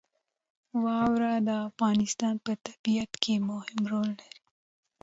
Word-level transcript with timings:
واوره 0.83 1.33
د 1.47 1.49
افغانستان 1.69 2.35
په 2.45 2.51
طبیعت 2.67 3.11
کې 3.23 3.33
مهم 3.49 3.79
رول 3.91 4.09
لري. 4.21 4.39